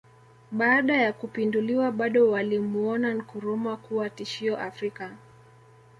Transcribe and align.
Baada 0.51 0.97
ya 0.97 1.13
kupinduliwa 1.13 1.91
bado 1.91 2.31
walimuona 2.31 3.13
Nkrumah 3.13 3.77
kuwa 3.77 4.09
tishio 4.09 4.57
Afrika 4.57 5.15